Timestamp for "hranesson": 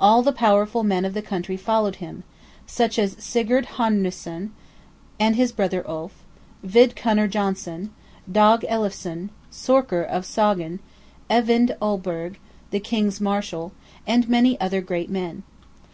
3.76-4.52